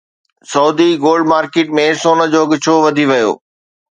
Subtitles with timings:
[0.51, 3.31] Saudi gold market ۾ سون جو اگهه ڇو وڌي ويو؟